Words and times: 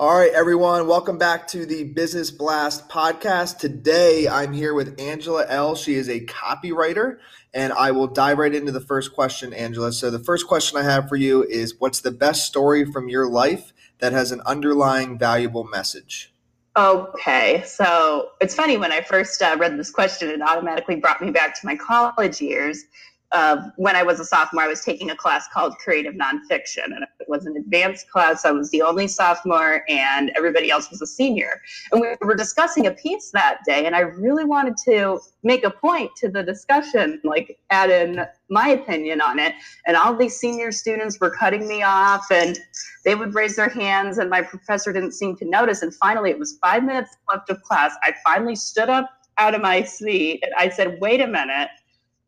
All 0.00 0.16
right, 0.16 0.32
everyone, 0.32 0.86
welcome 0.86 1.18
back 1.18 1.46
to 1.48 1.66
the 1.66 1.84
Business 1.84 2.30
Blast 2.30 2.88
podcast. 2.88 3.58
Today 3.58 4.26
I'm 4.26 4.54
here 4.54 4.72
with 4.72 4.98
Angela 4.98 5.44
L. 5.46 5.74
She 5.74 5.92
is 5.92 6.08
a 6.08 6.24
copywriter, 6.24 7.18
and 7.52 7.70
I 7.74 7.90
will 7.90 8.06
dive 8.06 8.38
right 8.38 8.54
into 8.54 8.72
the 8.72 8.80
first 8.80 9.12
question, 9.12 9.52
Angela. 9.52 9.92
So, 9.92 10.10
the 10.10 10.18
first 10.18 10.46
question 10.46 10.78
I 10.78 10.84
have 10.84 11.06
for 11.06 11.16
you 11.16 11.44
is 11.44 11.78
What's 11.78 12.00
the 12.00 12.12
best 12.12 12.46
story 12.46 12.90
from 12.90 13.10
your 13.10 13.28
life 13.28 13.74
that 13.98 14.12
has 14.12 14.32
an 14.32 14.40
underlying 14.46 15.18
valuable 15.18 15.64
message? 15.64 16.32
Okay, 16.78 17.62
so 17.66 18.30
it's 18.40 18.54
funny 18.54 18.78
when 18.78 18.92
I 18.92 19.02
first 19.02 19.42
uh, 19.42 19.54
read 19.58 19.78
this 19.78 19.90
question, 19.90 20.30
it 20.30 20.40
automatically 20.40 20.96
brought 20.96 21.20
me 21.20 21.30
back 21.30 21.60
to 21.60 21.66
my 21.66 21.76
college 21.76 22.40
years 22.40 22.86
uh, 23.32 23.70
when 23.76 23.94
I 23.94 24.02
was 24.02 24.18
a 24.18 24.24
sophomore, 24.24 24.64
I 24.64 24.66
was 24.66 24.84
taking 24.84 25.10
a 25.10 25.16
class 25.16 25.46
called 25.52 25.76
Creative 25.78 26.14
Nonfiction, 26.14 26.86
and 26.86 27.04
was 27.30 27.46
an 27.46 27.56
advanced 27.56 28.10
class. 28.10 28.44
I 28.44 28.50
was 28.50 28.70
the 28.70 28.82
only 28.82 29.08
sophomore, 29.08 29.84
and 29.88 30.30
everybody 30.36 30.70
else 30.70 30.90
was 30.90 31.00
a 31.00 31.06
senior. 31.06 31.62
And 31.92 32.00
we 32.00 32.08
were 32.20 32.34
discussing 32.34 32.86
a 32.86 32.90
piece 32.90 33.30
that 33.30 33.60
day, 33.64 33.86
and 33.86 33.96
I 33.96 34.00
really 34.00 34.44
wanted 34.44 34.76
to 34.84 35.20
make 35.42 35.64
a 35.64 35.70
point 35.70 36.10
to 36.16 36.28
the 36.28 36.42
discussion, 36.42 37.20
like 37.24 37.58
add 37.70 37.90
in 37.90 38.26
my 38.50 38.68
opinion 38.68 39.20
on 39.20 39.38
it. 39.38 39.54
And 39.86 39.96
all 39.96 40.14
these 40.14 40.36
senior 40.36 40.72
students 40.72 41.18
were 41.20 41.30
cutting 41.30 41.66
me 41.66 41.82
off, 41.82 42.26
and 42.30 42.58
they 43.04 43.14
would 43.14 43.34
raise 43.34 43.56
their 43.56 43.70
hands, 43.70 44.18
and 44.18 44.28
my 44.28 44.42
professor 44.42 44.92
didn't 44.92 45.12
seem 45.12 45.36
to 45.36 45.44
notice. 45.44 45.80
And 45.82 45.94
finally, 45.94 46.30
it 46.30 46.38
was 46.38 46.58
five 46.60 46.84
minutes 46.84 47.16
left 47.30 47.48
of 47.48 47.62
class. 47.62 47.94
I 48.02 48.12
finally 48.24 48.56
stood 48.56 48.90
up 48.90 49.08
out 49.38 49.54
of 49.54 49.62
my 49.62 49.82
seat, 49.84 50.40
and 50.42 50.52
I 50.58 50.68
said, 50.68 50.98
"Wait 51.00 51.20
a 51.20 51.26
minute." 51.26 51.70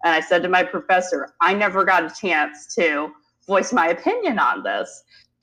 And 0.05 0.13
I 0.13 0.21
said 0.21 0.43
to 0.43 0.49
my 0.49 0.65
professor, 0.65 1.33
I 1.41 1.55
never 1.55 1.85
got 1.85 2.05
a 2.05 2.11
chance 2.11 2.75
to 2.75 3.13
voice 3.47 3.73
my 3.73 3.89
opinion 3.89 4.39
on 4.39 4.63
this. 4.63 5.03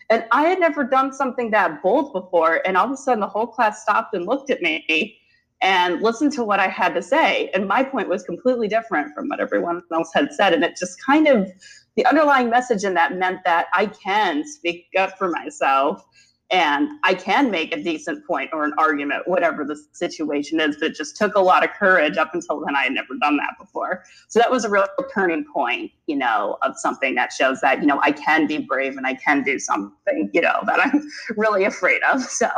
And 0.10 0.26
I 0.32 0.44
had 0.44 0.60
never 0.60 0.84
done 0.84 1.14
something 1.14 1.52
that 1.52 1.84
bold 1.84 2.14
before. 2.14 2.62
And 2.66 2.76
all 2.76 2.86
of 2.86 2.92
a 2.92 2.98
sudden, 2.98 3.20
the 3.20 3.28
whole 3.28 3.48
class 3.48 3.84
stopped 3.84 4.16
and 4.16 4.26
looked 4.26 4.50
at 4.50 4.62
me 4.62 5.18
and 5.62 6.02
listened 6.02 6.32
to 6.34 6.44
what 6.44 6.60
I 6.60 6.68
had 6.68 6.96
to 6.96 7.02
say. 7.02 7.50
And 7.54 7.68
my 7.68 7.84
point 7.84 8.10
was 8.10 8.24
completely 8.24 8.68
different 8.68 9.14
from 9.14 9.28
what 9.28 9.40
everyone 9.40 9.84
else 9.94 10.10
had 10.14 10.34
said. 10.34 10.54
And 10.54 10.64
it 10.64 10.78
just 10.78 11.04
kind 11.06 11.28
of, 11.28 11.52
the 11.96 12.06
underlying 12.06 12.50
message 12.50 12.86
in 12.86 12.94
that 12.94 13.18
meant 13.18 13.40
that 13.46 13.68
I 13.74 13.88
can 13.88 14.48
speak 14.48 14.88
up 14.98 15.18
for 15.18 15.30
myself 15.30 16.04
and 16.52 16.90
I 17.04 17.14
can 17.14 17.52
make 17.52 17.76
a 17.76 17.82
decent 17.82 18.26
point 18.26 18.50
or 18.54 18.64
an 18.64 18.74
argument, 18.78 19.28
whatever 19.28 19.64
the 19.64 19.80
situation 19.92 20.60
is. 20.60 20.78
But 20.78 20.92
it 20.92 20.96
just 20.96 21.16
took 21.16 21.36
a 21.36 21.40
lot 21.40 21.64
of 21.64 21.72
courage. 21.72 22.18
Up 22.18 22.34
until 22.34 22.64
then, 22.66 22.76
I 22.76 22.84
had 22.84 22.94
never 22.94 23.16
done 23.22 23.38
that 23.38 23.54
before. 23.60 24.04
So 24.30 24.40
that 24.40 24.50
was 24.50 24.66
a 24.66 24.70
real 24.70 24.88
turning 25.14 25.46
point, 25.54 25.92
you 26.08 26.16
know, 26.16 26.58
of 26.64 26.74
something 26.78 27.14
that 27.16 27.32
shows 27.32 27.62
that 27.62 27.82
you 27.82 27.88
know 27.88 28.00
I 28.02 28.12
can 28.12 28.48
be 28.48 28.58
brave 28.58 28.98
and 28.98 29.06
I 29.06 29.14
can 29.14 29.44
do 29.44 29.60
something, 29.60 30.30
you 30.34 30.42
know, 30.42 30.60
that 30.66 30.80
I'm 30.80 31.08
really 31.38 31.66
afraid 31.66 32.02
of. 32.12 32.22
So 32.24 32.50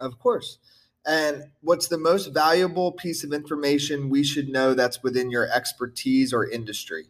of 0.00 0.18
course. 0.18 0.58
And 1.06 1.44
what's 1.62 1.88
the 1.88 1.96
most 1.96 2.34
valuable 2.34 2.92
piece 2.92 3.24
of 3.24 3.32
information 3.32 4.10
we 4.10 4.22
should 4.22 4.48
know 4.48 4.74
that's 4.74 5.02
within 5.02 5.30
your 5.30 5.50
expertise 5.50 6.34
or 6.34 6.46
industry? 6.46 7.06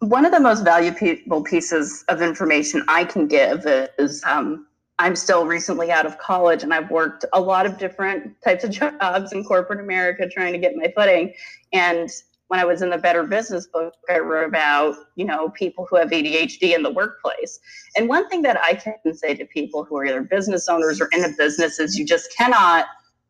One 0.00 0.26
of 0.26 0.32
the 0.32 0.40
most 0.40 0.64
valuable 0.64 1.42
pieces 1.42 2.04
of 2.08 2.20
information 2.20 2.84
I 2.88 3.04
can 3.04 3.26
give 3.26 3.62
is 3.98 4.22
um, 4.24 4.66
I'm 4.98 5.14
still 5.14 5.46
recently 5.46 5.90
out 5.90 6.06
of 6.06 6.18
college 6.18 6.62
and 6.62 6.72
I've 6.72 6.90
worked 6.90 7.24
a 7.32 7.40
lot 7.40 7.66
of 7.66 7.78
different 7.78 8.34
types 8.42 8.64
of 8.64 8.70
jobs 9.00 9.32
in 9.32 9.44
corporate 9.44 9.80
America 9.80 10.28
trying 10.28 10.52
to 10.52 10.58
get 10.58 10.74
my 10.76 10.92
footing. 10.96 11.34
And 11.72 12.10
when 12.48 12.60
I 12.60 12.64
was 12.64 12.80
in 12.80 12.90
the 12.90 12.98
Better 12.98 13.24
Business 13.24 13.66
book, 13.66 13.94
I 14.08 14.18
wrote 14.18 14.48
about, 14.48 14.96
you 15.16 15.24
know, 15.24 15.50
people 15.50 15.86
who 15.90 15.96
have 15.96 16.10
ADHD 16.10 16.74
in 16.74 16.82
the 16.82 16.92
workplace. 16.92 17.58
And 17.96 18.08
one 18.08 18.28
thing 18.28 18.42
that 18.42 18.58
I 18.60 18.74
can 18.74 19.14
say 19.14 19.34
to 19.34 19.44
people 19.46 19.84
who 19.84 19.96
are 19.96 20.06
either 20.06 20.22
business 20.22 20.68
owners 20.68 21.00
or 21.00 21.08
in 21.12 21.24
a 21.24 21.30
business 21.36 21.80
is 21.80 21.98
you 21.98 22.06
just 22.06 22.34
cannot 22.36 22.86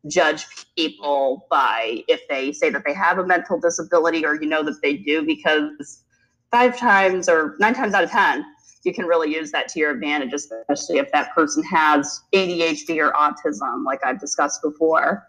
judge 0.07 0.45
people 0.75 1.47
by 1.49 2.03
if 2.07 2.21
they 2.29 2.53
say 2.53 2.69
that 2.69 2.83
they 2.85 2.93
have 2.93 3.17
a 3.17 3.25
mental 3.25 3.59
disability 3.59 4.25
or 4.25 4.35
you 4.35 4.47
know 4.47 4.63
that 4.63 4.81
they 4.81 4.95
do 4.95 5.25
because 5.25 6.03
five 6.51 6.77
times 6.77 7.27
or 7.27 7.55
nine 7.59 7.73
times 7.73 7.93
out 7.93 8.03
of 8.03 8.11
10, 8.11 8.45
you 8.87 8.93
can 8.93 9.05
really 9.05 9.31
use 9.31 9.51
that 9.51 9.67
to 9.67 9.79
your 9.79 9.91
advantage, 9.91 10.33
especially 10.33 10.97
if 10.97 11.11
that 11.11 11.35
person 11.35 11.61
has 11.63 12.21
ADHD 12.33 12.97
or 12.97 13.11
autism, 13.11 13.85
like 13.85 13.99
I've 14.03 14.19
discussed 14.19 14.61
before. 14.63 15.27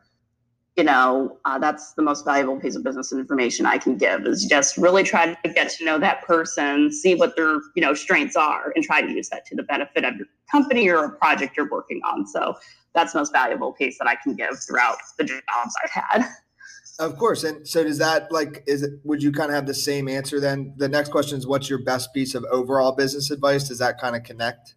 You 0.77 0.85
know, 0.85 1.37
uh, 1.45 1.59
that's 1.59 1.95
the 1.95 2.03
most 2.03 2.25
valuable 2.25 2.59
piece 2.61 2.77
of 2.77 2.85
business 2.85 3.13
information 3.13 3.67
I 3.67 3.79
can 3.79 3.97
give 3.97 4.25
is 4.27 4.45
just 4.45 4.77
really 4.77 5.03
try 5.03 5.35
to 5.35 5.53
get 5.53 5.71
to 5.71 5.85
know 5.85 5.99
that 5.99 6.23
person, 6.23 6.93
see 6.93 7.17
what 7.17 7.35
their, 7.35 7.55
you 7.75 7.83
know, 7.83 7.95
strengths 7.95 8.37
are, 8.37 8.73
and 8.77 8.85
try 8.85 9.03
to 9.03 9.11
use 9.11 9.29
that 9.31 9.45
to 9.47 9.57
the 9.57 9.65
benefit 9.65 10.05
of 10.05 10.15
your 10.15 10.27
company 10.49 10.89
or 10.89 11.05
a 11.05 11.11
project 11.11 11.57
you're 11.57 11.69
working 11.69 12.01
on. 12.05 12.29
So 12.29 12.55
that's 12.95 13.13
the 13.13 13.19
most 13.19 13.33
valuable 13.33 13.73
piece 13.73 13.99
that 13.99 14.07
I 14.07 14.15
can 14.15 14.37
give 14.37 14.57
throughout 14.61 14.99
the 15.19 15.25
jobs 15.25 15.75
I've 15.83 15.91
had. 15.91 16.29
Of 16.99 17.17
course. 17.17 17.45
And 17.45 17.67
so 17.67 17.85
does 17.85 17.99
that 17.99 18.33
like 18.33 18.65
is 18.67 18.83
it 18.83 18.95
would 19.05 19.23
you 19.23 19.31
kind 19.31 19.51
of 19.51 19.55
have 19.55 19.67
the 19.67 19.75
same 19.75 20.09
answer 20.09 20.41
then? 20.41 20.75
The 20.77 20.89
next 20.89 21.11
question 21.11 21.39
is 21.39 21.47
what's 21.47 21.71
your 21.71 21.79
best 21.79 22.13
piece 22.13 22.35
of 22.35 22.45
overall 22.51 22.93
business 22.93 23.31
advice? 23.31 23.69
Does 23.69 23.79
that 23.79 24.01
kind 24.01 24.17
of 24.17 24.25
connect? 24.25 24.75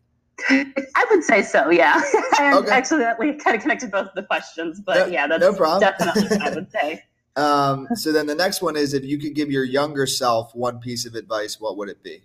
I 0.50 1.06
would 1.10 1.24
say 1.24 1.42
so, 1.42 1.70
yeah. 1.70 2.02
I 2.40 2.54
okay. 2.58 2.72
accidentally 2.72 3.34
kind 3.34 3.56
of 3.56 3.62
connected 3.62 3.92
both 3.92 4.10
the 4.16 4.24
questions, 4.24 4.80
but 4.80 5.08
no, 5.08 5.14
yeah, 5.14 5.28
that's 5.28 5.42
no 5.42 5.54
problem. 5.54 5.82
definitely 5.82 6.38
I 6.38 6.50
would 6.56 6.72
say. 6.72 7.04
Um, 7.36 7.88
so 7.96 8.12
then 8.12 8.28
the 8.28 8.36
next 8.36 8.62
one 8.62 8.76
is 8.76 8.94
if 8.94 9.06
you 9.06 9.18
could 9.18 9.34
give 9.34 9.50
your 9.50 9.64
younger 9.64 10.06
self 10.06 10.54
one 10.56 10.80
piece 10.80 11.06
of 11.06 11.16
advice, 11.16 11.60
what 11.60 11.78
would 11.78 11.90
it 11.90 12.04
be? 12.04 12.22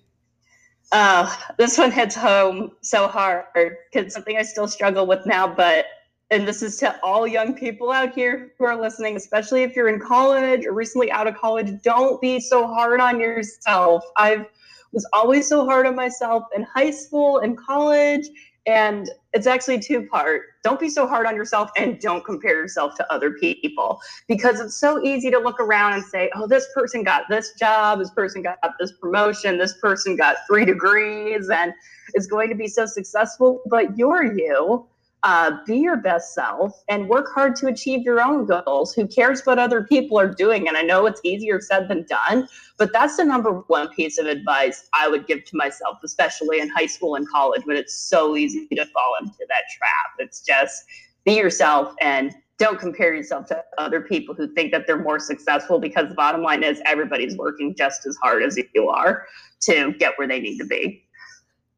Uh, 0.92 1.34
this 1.58 1.78
one 1.78 1.90
hits 1.90 2.14
home 2.14 2.72
so 2.80 3.08
hard 3.08 3.44
because 3.54 4.12
something 4.12 4.36
I 4.36 4.42
still 4.42 4.68
struggle 4.68 5.06
with 5.06 5.26
now, 5.26 5.46
but 5.46 5.86
and 6.31 6.47
this 6.47 6.62
is 6.62 6.76
to 6.78 6.98
all 7.04 7.26
young 7.26 7.54
people 7.54 7.92
out 7.92 8.14
here 8.14 8.53
who 8.59 8.64
are 8.64 8.81
listening, 8.81 9.16
especially 9.16 9.62
if 9.62 9.76
you're 9.76 9.88
in 9.88 10.00
college 10.00 10.66
or 10.66 10.72
recently 10.72 11.10
out 11.10 11.26
of 11.26 11.37
college, 11.37 11.70
don't 11.82 12.20
be 12.20 12.41
so 12.41 12.66
hard 12.66 13.00
on 13.00 13.20
yourself. 13.20 14.04
I 14.16 14.47
was 14.92 15.09
always 15.12 15.48
so 15.48 15.65
hard 15.65 15.86
on 15.86 15.94
myself 15.94 16.44
in 16.54 16.65
high 16.65 16.91
school 16.91 17.38
and 17.38 17.56
college. 17.56 18.26
And 18.66 19.09
it's 19.32 19.47
actually 19.47 19.78
two 19.78 20.09
part. 20.09 20.42
Don't 20.65 20.81
be 20.81 20.88
so 20.88 21.06
hard 21.06 21.26
on 21.26 21.36
yourself 21.36 21.70
and 21.76 22.00
don't 22.00 22.25
compare 22.25 22.56
yourself 22.56 22.97
to 22.97 23.12
other 23.12 23.31
people 23.31 24.00
because 24.26 24.59
it's 24.59 24.81
so 24.81 25.00
easy 25.04 25.31
to 25.31 25.38
look 25.38 25.60
around 25.60 25.92
and 25.92 26.03
say, 26.03 26.28
oh, 26.34 26.48
this 26.48 26.66
person 26.75 27.04
got 27.04 27.28
this 27.28 27.53
job, 27.53 28.00
this 28.00 28.10
person 28.10 28.42
got 28.42 28.59
this 28.81 28.91
promotion, 29.00 29.59
this 29.59 29.78
person 29.78 30.16
got 30.16 30.38
three 30.48 30.65
degrees 30.65 31.48
and 31.48 31.72
is 32.15 32.26
going 32.26 32.48
to 32.48 32.56
be 32.56 32.66
so 32.66 32.86
successful. 32.86 33.62
But 33.70 33.97
you're 33.97 34.36
you 34.36 34.88
uh, 35.26 35.59
be 35.66 35.78
your 35.78 35.97
best 35.97 36.34
self 36.34 36.84
and 36.88 37.09
work 37.09 37.26
hard 37.34 37.56
to 37.56 37.66
achieve 37.66 38.03
your 38.03 38.20
own 38.20 38.47
goals. 38.47 38.94
Who 38.94 39.09
cares 39.09 39.44
what 39.44 39.59
other 39.59 39.82
people 39.82 40.20
are 40.20 40.32
doing? 40.32 40.69
And 40.69 40.76
I 40.76 40.82
know 40.82 41.04
it's 41.04 41.20
easier 41.25 41.60
said 41.60 41.88
than 41.88 42.06
done, 42.09 42.47
but 42.76 42.92
that's 42.92 43.16
the 43.16 43.25
number 43.25 43.50
one 43.66 43.88
piece 43.88 44.19
of 44.19 44.26
advice 44.26 44.88
I 44.94 45.09
would 45.09 45.26
give 45.26 45.44
to 45.47 45.56
myself, 45.56 45.98
especially 46.04 46.60
in 46.60 46.69
high 46.69 46.86
school 46.86 47.16
and 47.16 47.28
college 47.28 47.62
when 47.65 47.76
it's 47.76 47.92
so 47.92 48.36
easy 48.36 48.69
to 48.69 48.86
fall 48.86 49.16
into 49.20 49.44
that 49.48 49.65
trap. 49.76 50.15
It's 50.20 50.42
just 50.42 50.84
be 51.25 51.36
yourself 51.36 51.92
and 52.00 52.32
don't 52.59 52.78
compare 52.78 53.12
yourself 53.12 53.47
to 53.47 53.65
other 53.78 54.03
people 54.03 54.32
who 54.32 54.54
think 54.54 54.70
that 54.70 54.86
they're 54.86 55.03
more 55.03 55.19
successful 55.19 55.81
because 55.81 56.09
the 56.09 56.15
bottom 56.15 56.42
line 56.42 56.62
is 56.62 56.81
everybody's 56.86 57.36
working 57.36 57.75
just 57.75 58.06
as 58.06 58.16
hard 58.22 58.44
as 58.44 58.56
you 58.76 58.88
are 58.88 59.26
to 59.62 59.92
get 59.94 60.16
where 60.19 60.28
they 60.28 60.38
need 60.38 60.59
to 60.59 60.66
be. 60.66 61.03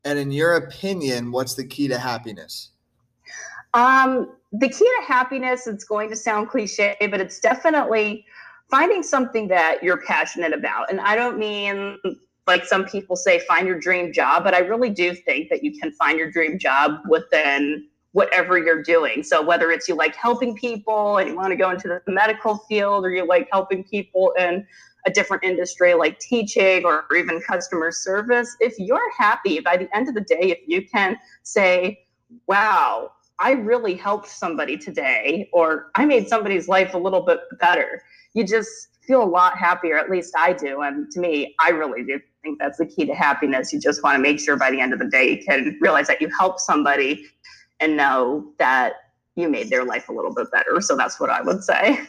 And 0.04 0.18
in 0.18 0.32
your 0.32 0.56
opinion, 0.56 1.32
what's 1.32 1.54
the 1.54 1.64
key 1.64 1.88
to 1.88 1.98
happiness? 1.98 2.72
Um, 3.74 4.32
the 4.52 4.68
key 4.68 4.84
to 4.84 5.04
happiness, 5.06 5.66
it's 5.66 5.84
going 5.84 6.08
to 6.10 6.16
sound 6.16 6.48
cliche, 6.48 6.96
but 7.10 7.20
it's 7.20 7.38
definitely 7.38 8.24
finding 8.70 9.02
something 9.02 9.48
that 9.48 9.82
you're 9.82 10.02
passionate 10.02 10.52
about. 10.52 10.90
And 10.90 11.00
I 11.00 11.16
don't 11.16 11.38
mean 11.38 11.98
like 12.46 12.64
some 12.64 12.86
people 12.86 13.14
say, 13.14 13.40
find 13.40 13.66
your 13.66 13.78
dream 13.78 14.12
job, 14.12 14.42
but 14.42 14.54
I 14.54 14.60
really 14.60 14.88
do 14.90 15.14
think 15.14 15.50
that 15.50 15.62
you 15.62 15.78
can 15.78 15.92
find 15.92 16.18
your 16.18 16.30
dream 16.30 16.58
job 16.58 17.00
within 17.08 17.86
whatever 18.12 18.58
you're 18.58 18.82
doing. 18.82 19.22
So 19.22 19.44
whether 19.44 19.70
it's 19.70 19.86
you 19.86 19.94
like 19.94 20.16
helping 20.16 20.56
people 20.56 21.18
and 21.18 21.28
you 21.28 21.36
want 21.36 21.50
to 21.50 21.56
go 21.56 21.70
into 21.70 21.88
the 21.88 22.00
medical 22.10 22.56
field 22.56 23.04
or 23.04 23.10
you 23.10 23.26
like 23.26 23.48
helping 23.52 23.84
people 23.84 24.32
in 24.38 24.66
a 25.06 25.10
different 25.10 25.44
industry 25.44 25.94
like 25.94 26.18
teaching 26.18 26.84
or 26.84 27.04
even 27.16 27.40
customer 27.42 27.92
service, 27.92 28.56
if 28.60 28.74
you're 28.78 29.12
happy 29.16 29.60
by 29.60 29.76
the 29.76 29.94
end 29.94 30.08
of 30.08 30.14
the 30.14 30.22
day, 30.22 30.40
if 30.40 30.58
you 30.66 30.88
can 30.88 31.18
say, 31.42 32.00
wow, 32.46 33.10
I 33.40 33.52
really 33.52 33.94
helped 33.94 34.28
somebody 34.28 34.76
today, 34.76 35.48
or 35.52 35.90
I 35.94 36.04
made 36.04 36.28
somebody's 36.28 36.68
life 36.68 36.94
a 36.94 36.98
little 36.98 37.20
bit 37.20 37.40
better. 37.60 38.02
You 38.34 38.44
just 38.44 38.88
feel 39.06 39.22
a 39.22 39.24
lot 39.24 39.56
happier, 39.56 39.96
at 39.96 40.10
least 40.10 40.34
I 40.36 40.52
do. 40.52 40.82
And 40.82 41.10
to 41.12 41.20
me, 41.20 41.54
I 41.64 41.70
really 41.70 42.04
do 42.04 42.20
think 42.42 42.58
that's 42.58 42.78
the 42.78 42.86
key 42.86 43.06
to 43.06 43.14
happiness. 43.14 43.72
You 43.72 43.80
just 43.80 44.02
want 44.02 44.16
to 44.16 44.22
make 44.22 44.38
sure 44.38 44.56
by 44.56 44.70
the 44.70 44.80
end 44.80 44.92
of 44.92 44.98
the 44.98 45.06
day 45.06 45.30
you 45.30 45.44
can 45.44 45.78
realize 45.80 46.08
that 46.08 46.20
you 46.20 46.28
helped 46.38 46.60
somebody 46.60 47.26
and 47.80 47.96
know 47.96 48.52
that 48.58 48.94
you 49.36 49.48
made 49.48 49.70
their 49.70 49.84
life 49.84 50.08
a 50.08 50.12
little 50.12 50.34
bit 50.34 50.50
better. 50.50 50.80
So 50.80 50.96
that's 50.96 51.20
what 51.20 51.30
I 51.30 51.40
would 51.40 51.62
say. 51.62 52.00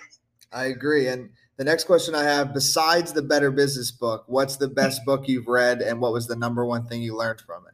I 0.52 0.66
agree. 0.66 1.08
And 1.08 1.30
the 1.58 1.64
next 1.64 1.84
question 1.84 2.16
I 2.16 2.24
have 2.24 2.54
besides 2.54 3.14
the 3.14 3.22
Better 3.22 3.52
Business 3.52 3.92
book, 3.92 4.24
what's 4.28 4.58
the 4.58 4.68
best 4.68 5.06
book 5.06 5.28
you've 5.28 5.48
read 5.48 5.82
and 5.82 6.02
what 6.02 6.12
was 6.12 6.28
the 6.28 6.36
number 6.36 6.66
one 6.66 6.88
thing 6.88 7.02
you 7.02 7.16
learned 7.16 7.42
from 7.42 7.68
it? 7.68 7.74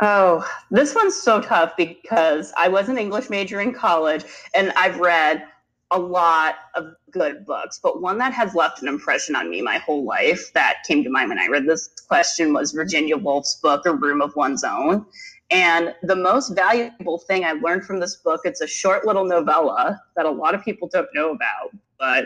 Oh, 0.00 0.44
this 0.70 0.94
one's 0.94 1.14
so 1.14 1.40
tough 1.40 1.76
because 1.76 2.52
I 2.56 2.68
was 2.68 2.88
an 2.88 2.98
English 2.98 3.30
major 3.30 3.60
in 3.60 3.72
college 3.72 4.24
and 4.54 4.72
I've 4.76 4.98
read 4.98 5.44
a 5.92 5.98
lot 5.98 6.56
of 6.74 6.94
good 7.12 7.46
books, 7.46 7.78
but 7.80 8.02
one 8.02 8.18
that 8.18 8.32
has 8.32 8.56
left 8.56 8.82
an 8.82 8.88
impression 8.88 9.36
on 9.36 9.48
me 9.48 9.62
my 9.62 9.78
whole 9.78 10.04
life 10.04 10.52
that 10.54 10.78
came 10.86 11.04
to 11.04 11.10
mind 11.10 11.28
when 11.28 11.38
I 11.38 11.46
read 11.46 11.66
this 11.66 11.90
question 12.08 12.52
was 12.52 12.72
Virginia 12.72 13.16
Woolf's 13.16 13.60
book, 13.62 13.86
A 13.86 13.92
Room 13.92 14.20
of 14.20 14.34
One's 14.34 14.64
Own. 14.64 15.06
And 15.52 15.94
the 16.02 16.16
most 16.16 16.56
valuable 16.56 17.18
thing 17.18 17.44
I 17.44 17.52
learned 17.52 17.84
from 17.84 18.00
this 18.00 18.16
book, 18.16 18.40
it's 18.44 18.62
a 18.62 18.66
short 18.66 19.06
little 19.06 19.24
novella 19.24 20.02
that 20.16 20.26
a 20.26 20.30
lot 20.30 20.56
of 20.56 20.64
people 20.64 20.88
don't 20.88 21.08
know 21.14 21.30
about, 21.30 21.70
but 22.00 22.24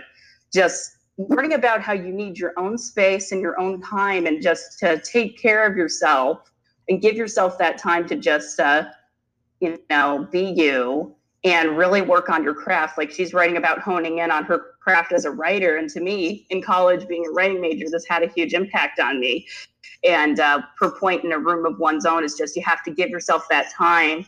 just 0.55 0.97
learning 1.19 1.53
about 1.53 1.82
how 1.82 1.93
you 1.93 2.12
need 2.12 2.38
your 2.38 2.55
own 2.56 2.79
space 2.79 3.32
and 3.32 3.43
your 3.43 3.61
own 3.61 3.82
time 3.82 4.26
and 4.26 4.41
just 4.41 4.79
to 4.79 4.99
take 5.00 5.37
care 5.37 5.67
of 5.67 5.76
yourself 5.76 6.50
and 6.88 7.00
give 7.00 7.17
yourself 7.17 7.58
that 7.58 7.79
time 7.79 8.06
to 8.08 8.17
just 8.17 8.58
uh, 8.61 8.85
you 9.61 9.79
know 9.90 10.26
be 10.31 10.52
you 10.56 11.14
and 11.44 11.76
really 11.79 12.02
work 12.02 12.29
on 12.29 12.43
your 12.43 12.55
craft. 12.55 12.99
Like 12.99 13.11
she's 13.11 13.32
writing 13.32 13.56
about 13.56 13.79
honing 13.81 14.19
in 14.19 14.31
on 14.31 14.44
her 14.44 14.75
craft 14.81 15.12
as 15.12 15.25
a 15.25 15.31
writer. 15.31 15.76
And 15.76 15.88
to 15.90 16.00
me 16.00 16.46
in 16.50 16.62
college 16.62 17.06
being 17.06 17.25
a 17.26 17.31
writing 17.31 17.61
major 17.61 17.87
this 17.90 18.06
had 18.08 18.23
a 18.23 18.29
huge 18.29 18.55
impact 18.55 18.99
on 18.99 19.20
me. 19.20 19.46
And 20.05 20.40
uh, 20.40 20.62
point 20.99 21.25
in 21.25 21.32
a 21.32 21.38
room 21.38 21.64
of 21.64 21.79
one's 21.79 22.06
own 22.06 22.25
is 22.25 22.35
just 22.35 22.56
you 22.56 22.62
have 22.64 22.82
to 22.85 22.90
give 22.90 23.11
yourself 23.11 23.46
that 23.50 23.70
time 23.73 24.26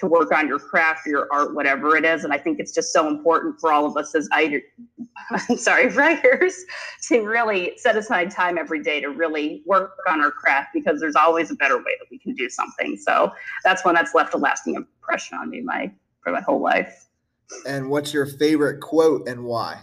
to 0.00 0.06
work 0.06 0.32
on 0.32 0.48
your 0.48 0.58
craft 0.58 1.06
or 1.06 1.10
your 1.10 1.28
art, 1.30 1.54
whatever 1.54 1.94
it 1.94 2.06
is. 2.06 2.24
And 2.24 2.32
I 2.32 2.38
think 2.38 2.58
it's 2.58 2.72
just 2.72 2.90
so 2.90 3.06
important 3.06 3.60
for 3.60 3.70
all 3.70 3.84
of 3.84 3.96
us 3.98 4.14
as 4.14 4.28
I'm 4.32 5.56
sorry, 5.58 5.88
writers 5.94 6.64
to 7.08 7.20
really 7.20 7.74
set 7.76 7.96
aside 7.96 8.30
time 8.30 8.56
every 8.56 8.82
day 8.82 9.02
to 9.02 9.08
really 9.08 9.62
work 9.66 9.98
on 10.08 10.20
our 10.22 10.30
craft 10.30 10.70
because 10.72 11.00
there's 11.00 11.16
always 11.16 11.50
a 11.50 11.54
better 11.54 11.76
way 11.76 11.92
that 11.98 12.06
we 12.10 12.18
can 12.18 12.34
do 12.34 12.48
something. 12.48 12.96
So 12.96 13.30
that's 13.62 13.84
one 13.84 13.94
that's 13.94 14.14
left 14.14 14.32
a 14.32 14.38
lasting 14.38 14.74
impression 14.74 15.36
on 15.36 15.50
me 15.50 15.60
my 15.60 15.92
for 16.22 16.32
my 16.32 16.40
whole 16.40 16.62
life. 16.62 17.06
And 17.66 17.90
what's 17.90 18.14
your 18.14 18.24
favorite 18.24 18.80
quote 18.80 19.28
and 19.28 19.44
why? 19.44 19.80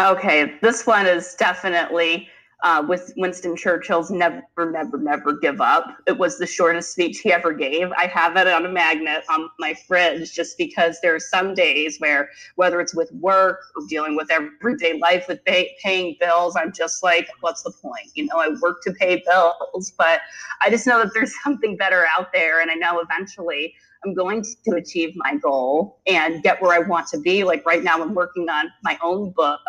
Okay, 0.00 0.54
this 0.62 0.86
one 0.86 1.06
is 1.06 1.34
definitely 1.34 2.28
uh, 2.62 2.84
with 2.86 3.12
Winston 3.16 3.56
Churchill's 3.56 4.10
never, 4.10 4.42
never, 4.58 4.96
never 4.98 5.32
give 5.38 5.60
up. 5.60 5.96
It 6.06 6.18
was 6.18 6.38
the 6.38 6.46
shortest 6.46 6.92
speech 6.92 7.18
he 7.20 7.32
ever 7.32 7.52
gave. 7.52 7.90
I 7.92 8.06
have 8.06 8.36
it 8.36 8.46
on 8.46 8.64
a 8.64 8.68
magnet 8.68 9.24
on 9.28 9.50
my 9.58 9.74
fridge 9.74 10.32
just 10.32 10.56
because 10.58 10.98
there 11.02 11.14
are 11.14 11.20
some 11.20 11.54
days 11.54 11.98
where, 11.98 12.30
whether 12.54 12.80
it's 12.80 12.94
with 12.94 13.10
work 13.12 13.60
or 13.76 13.86
dealing 13.88 14.16
with 14.16 14.30
everyday 14.30 14.98
life 14.98 15.26
with 15.28 15.44
pay, 15.44 15.74
paying 15.82 16.16
bills, 16.20 16.54
I'm 16.56 16.72
just 16.72 17.02
like, 17.02 17.28
what's 17.40 17.62
the 17.62 17.72
point? 17.72 18.10
You 18.14 18.26
know, 18.26 18.38
I 18.38 18.50
work 18.60 18.82
to 18.82 18.92
pay 18.92 19.22
bills, 19.26 19.92
but 19.98 20.20
I 20.62 20.70
just 20.70 20.86
know 20.86 21.02
that 21.02 21.12
there's 21.14 21.34
something 21.44 21.76
better 21.76 22.06
out 22.16 22.32
there. 22.32 22.60
And 22.60 22.70
I 22.70 22.74
know 22.74 23.00
eventually 23.00 23.74
I'm 24.04 24.14
going 24.14 24.44
to 24.64 24.74
achieve 24.76 25.12
my 25.16 25.36
goal 25.36 26.00
and 26.06 26.42
get 26.42 26.60
where 26.60 26.72
I 26.72 26.86
want 26.86 27.06
to 27.08 27.18
be. 27.18 27.44
Like 27.44 27.64
right 27.64 27.82
now, 27.82 28.02
I'm 28.02 28.14
working 28.14 28.48
on 28.48 28.66
my 28.82 28.98
own 29.02 29.30
book 29.30 29.60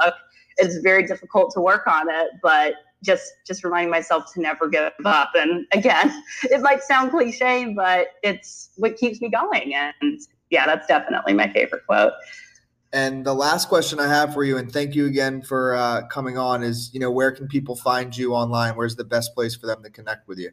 it's 0.57 0.77
very 0.77 1.05
difficult 1.05 1.51
to 1.53 1.61
work 1.61 1.87
on 1.87 2.09
it, 2.09 2.31
but 2.41 2.75
just 3.03 3.33
just 3.45 3.63
reminding 3.63 3.91
myself 3.91 4.31
to 4.33 4.41
never 4.41 4.67
give 4.69 4.91
up. 5.05 5.31
And 5.35 5.65
again, 5.73 6.23
it 6.43 6.61
might 6.61 6.83
sound 6.83 7.11
cliche, 7.11 7.73
but 7.75 8.07
it's 8.21 8.69
what 8.77 8.97
keeps 8.97 9.21
me 9.21 9.29
going. 9.29 9.73
And 9.73 10.19
yeah, 10.49 10.65
that's 10.65 10.87
definitely 10.87 11.33
my 11.33 11.51
favorite 11.51 11.85
quote. 11.85 12.13
And 12.93 13.25
the 13.25 13.33
last 13.33 13.69
question 13.69 13.99
I 13.99 14.07
have 14.07 14.35
for 14.35 14.43
you, 14.43 14.57
and 14.57 14.71
thank 14.71 14.93
you 14.93 15.07
again 15.07 15.41
for 15.41 15.75
uh, 15.75 16.05
coming 16.07 16.37
on, 16.37 16.61
is 16.61 16.91
you 16.93 16.99
know 16.99 17.11
where 17.11 17.31
can 17.31 17.47
people 17.47 17.75
find 17.75 18.15
you 18.15 18.33
online? 18.33 18.75
Where's 18.75 18.95
the 18.95 19.03
best 19.03 19.33
place 19.33 19.55
for 19.55 19.67
them 19.67 19.81
to 19.83 19.89
connect 19.89 20.27
with 20.27 20.37
you? 20.37 20.51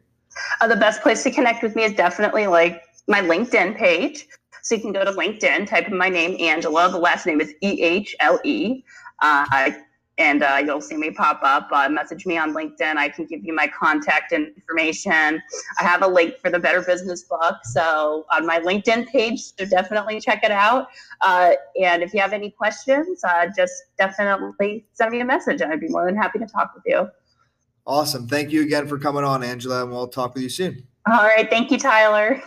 Uh, 0.61 0.67
the 0.67 0.77
best 0.77 1.03
place 1.03 1.23
to 1.25 1.31
connect 1.31 1.63
with 1.63 1.77
me 1.77 1.85
is 1.85 1.93
definitely 1.93 2.47
like 2.47 2.83
my 3.11 3.21
LinkedIn 3.21 3.77
page. 3.77 4.27
So 4.63 4.75
you 4.75 4.81
can 4.81 4.93
go 4.93 5.05
to 5.05 5.13
LinkedIn, 5.13 5.67
type 5.67 5.89
in 5.89 5.97
my 5.97 6.09
name, 6.09 6.37
Angela. 6.41 6.91
The 6.91 6.99
last 6.99 7.27
name 7.27 7.41
is 7.41 7.53
E 7.61 7.83
H 7.83 8.15
L 8.21 8.39
E. 8.45 8.85
Uh, 9.21 9.71
and 10.19 10.43
uh, 10.43 10.63
you'll 10.63 10.83
see 10.83 10.99
me 10.99 11.11
pop 11.11 11.41
up. 11.43 11.69
Uh, 11.73 11.89
message 11.89 12.27
me 12.27 12.37
on 12.37 12.53
LinkedIn. 12.53 12.97
I 12.97 13.09
can 13.09 13.25
give 13.25 13.43
you 13.43 13.55
my 13.55 13.67
contact 13.69 14.33
information. 14.33 15.43
I 15.81 15.83
have 15.83 16.03
a 16.03 16.07
link 16.07 16.37
for 16.43 16.51
the 16.51 16.59
Better 16.59 16.83
Business 16.83 17.23
book, 17.23 17.57
so 17.65 18.27
on 18.31 18.47
my 18.47 18.61
LinkedIn 18.61 19.09
page. 19.09 19.41
So 19.59 19.65
definitely 19.65 20.21
check 20.21 20.45
it 20.45 20.51
out. 20.51 20.89
Uh, 21.23 21.53
and 21.83 22.03
if 22.03 22.13
you 22.13 22.21
have 22.21 22.35
any 22.35 22.51
questions, 22.51 23.25
uh, 23.25 23.47
just 23.57 23.73
definitely 23.97 24.85
send 24.93 25.11
me 25.11 25.21
a 25.21 25.25
message, 25.25 25.63
and 25.63 25.73
I'd 25.73 25.81
be 25.81 25.89
more 25.89 26.05
than 26.05 26.17
happy 26.17 26.39
to 26.39 26.47
talk 26.47 26.75
with 26.75 26.85
you. 26.87 27.09
Awesome. 27.87 28.29
Thank 28.29 28.51
you 28.51 28.61
again 28.61 28.87
for 28.87 28.99
coming 28.99 29.25
on, 29.25 29.43
Angela, 29.43 29.83
and 29.83 29.91
we'll 29.91 30.09
talk 30.09 30.35
with 30.35 30.43
you 30.43 30.51
soon. 30.51 30.87
All 31.11 31.25
right. 31.25 31.49
Thank 31.49 31.71
you, 31.71 31.79
Tyler. 31.79 32.43